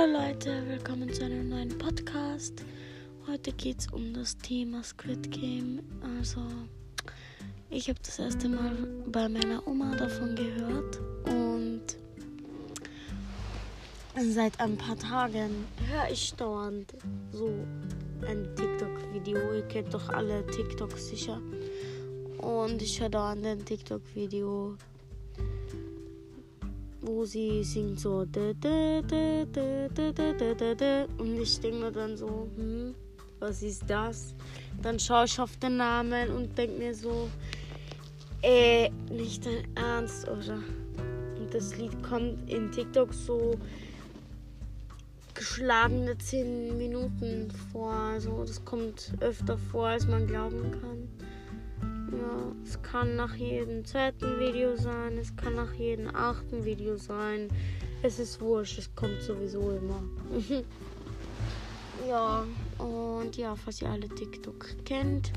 Hallo 0.00 0.18
Leute, 0.18 0.66
willkommen 0.66 1.12
zu 1.12 1.24
einem 1.24 1.50
neuen 1.50 1.76
Podcast. 1.76 2.64
Heute 3.26 3.52
geht 3.52 3.80
es 3.80 3.86
um 3.88 4.14
das 4.14 4.34
Thema 4.38 4.82
Squid 4.82 5.30
Game. 5.30 5.80
Also, 6.16 6.40
ich 7.68 7.86
habe 7.90 7.98
das 8.02 8.18
erste 8.18 8.48
Mal 8.48 8.74
bei 9.08 9.28
meiner 9.28 9.66
Oma 9.66 9.94
davon 9.96 10.34
gehört 10.34 11.00
und 11.26 11.82
seit 14.32 14.58
ein 14.58 14.78
paar 14.78 14.96
Tagen 14.96 15.66
höre 15.90 16.10
ich 16.10 16.32
dauernd 16.32 16.94
so 17.30 17.50
ein 18.26 18.48
TikTok-Video. 18.56 19.52
Ihr 19.52 19.68
kennt 19.68 19.92
doch 19.92 20.08
alle 20.08 20.46
TikTok 20.46 20.96
sicher. 20.96 21.42
Und 22.38 22.80
ich 22.80 22.98
höre 22.98 23.10
dauernd 23.10 23.44
ein 23.44 23.62
TikTok-Video 23.66 24.78
wo 27.02 27.24
sie 27.24 27.64
singt 27.64 28.00
so. 28.00 28.18
Und 28.18 28.36
ich 31.42 31.60
denke 31.60 31.78
mir 31.78 31.92
dann 31.92 32.16
so, 32.16 32.48
hm, 32.56 32.94
was 33.38 33.62
ist 33.62 33.84
das? 33.88 34.34
Dann 34.82 34.98
schaue 34.98 35.24
ich 35.24 35.40
auf 35.40 35.56
den 35.56 35.76
Namen 35.78 36.30
und 36.30 36.56
denke 36.56 36.78
mir 36.78 36.94
so, 36.94 37.28
äh, 38.42 38.90
nicht 39.10 39.44
dein 39.46 39.66
Ernst, 39.74 40.28
oder? 40.28 40.62
Und 41.38 41.52
das 41.52 41.76
Lied 41.76 42.02
kommt 42.02 42.50
in 42.50 42.70
TikTok 42.70 43.12
so 43.12 43.58
geschlagene 45.34 46.16
10 46.18 46.76
Minuten 46.76 47.50
vor. 47.72 47.92
Also 47.92 48.44
das 48.44 48.64
kommt 48.64 49.12
öfter 49.20 49.56
vor, 49.56 49.88
als 49.88 50.06
man 50.06 50.26
glauben 50.26 50.70
kann. 50.70 51.08
Ja, 52.12 52.52
es 52.64 52.80
kann 52.82 53.16
nach 53.16 53.34
jedem 53.34 53.84
zweiten 53.84 54.40
Video 54.40 54.76
sein, 54.76 55.16
es 55.18 55.34
kann 55.36 55.54
nach 55.54 55.72
jedem 55.74 56.14
achten 56.14 56.64
Video 56.64 56.96
sein. 56.96 57.48
Es 58.02 58.18
ist 58.18 58.40
wurscht, 58.40 58.78
es 58.78 58.94
kommt 58.94 59.20
sowieso 59.22 59.60
immer. 59.70 60.02
ja, 62.08 62.44
und 62.78 63.36
ja, 63.36 63.54
falls 63.54 63.82
ihr 63.82 63.90
alle 63.90 64.08
TikTok 64.08 64.84
kennt, 64.84 65.32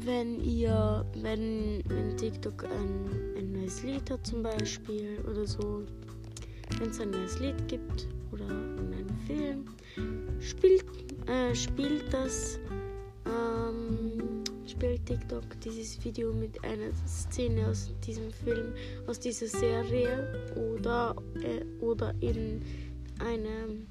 wenn 0.00 0.40
ihr, 0.40 1.04
wenn, 1.16 1.82
wenn 1.86 2.16
TikTok 2.16 2.64
ein, 2.64 3.36
ein 3.36 3.52
neues 3.52 3.82
Lied 3.82 4.10
hat 4.10 4.26
zum 4.26 4.42
Beispiel 4.42 5.18
oder 5.30 5.46
so, 5.46 5.82
wenn 6.78 6.90
es 6.90 7.00
ein 7.00 7.10
neues 7.10 7.38
Lied 7.40 7.68
gibt 7.68 8.08
oder 8.32 8.46
in 8.46 8.94
einem 8.94 9.18
Film, 9.26 9.64
spielt, 10.40 10.84
äh, 11.26 11.54
spielt 11.54 12.12
das, 12.12 12.58
spielt 14.78 15.06
TikTok 15.06 15.60
dieses 15.60 16.04
Video 16.04 16.32
mit 16.32 16.62
einer 16.62 16.92
Szene 17.04 17.66
aus 17.66 17.90
diesem 18.06 18.30
Film, 18.30 18.72
aus 19.08 19.18
dieser 19.18 19.48
Serie 19.48 20.32
oder, 20.54 21.16
äh, 21.42 21.64
oder 21.82 22.14
in 22.20 22.62
einem, 23.18 23.88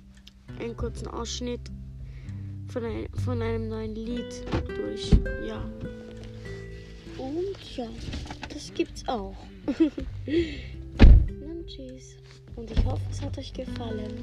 einen 0.59 0.77
kurzen 0.77 1.07
Ausschnitt 1.07 1.59
von, 2.69 2.85
ein, 2.85 3.09
von 3.25 3.41
einem 3.41 3.67
neuen 3.67 3.95
Lied 3.95 4.45
durch. 4.65 5.11
Ja. 5.45 5.61
Und 7.17 7.75
ja, 7.75 7.89
das 8.53 8.73
gibt's 8.73 9.05
auch. 9.09 9.35
Dann 10.25 11.65
tschüss. 11.65 12.15
Und 12.55 12.71
ich 12.71 12.85
hoffe, 12.85 13.01
es 13.11 13.21
hat 13.21 13.37
euch 13.37 13.51
gefallen. 13.51 14.21